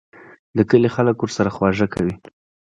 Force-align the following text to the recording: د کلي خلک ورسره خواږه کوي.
د 0.57 0.59
کلي 0.69 0.89
خلک 0.95 1.17
ورسره 1.19 1.49
خواږه 1.55 1.87
کوي. 1.93 2.15